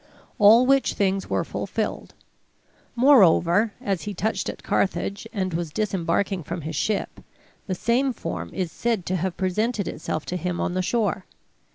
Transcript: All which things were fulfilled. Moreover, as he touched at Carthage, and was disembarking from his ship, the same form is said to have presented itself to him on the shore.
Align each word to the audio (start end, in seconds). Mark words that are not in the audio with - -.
All 0.39 0.65
which 0.65 0.95
things 0.95 1.29
were 1.29 1.43
fulfilled. 1.43 2.15
Moreover, 2.95 3.71
as 3.79 4.01
he 4.01 4.15
touched 4.15 4.49
at 4.49 4.63
Carthage, 4.63 5.27
and 5.31 5.53
was 5.53 5.69
disembarking 5.71 6.41
from 6.41 6.61
his 6.61 6.75
ship, 6.75 7.21
the 7.67 7.75
same 7.75 8.11
form 8.11 8.51
is 8.51 8.71
said 8.71 9.05
to 9.05 9.15
have 9.17 9.37
presented 9.37 9.87
itself 9.87 10.25
to 10.25 10.37
him 10.37 10.59
on 10.59 10.73
the 10.73 10.81
shore. 10.81 11.25